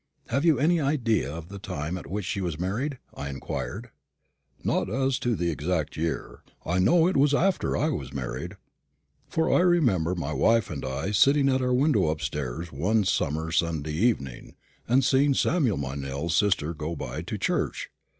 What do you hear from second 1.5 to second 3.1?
time at which she was married?"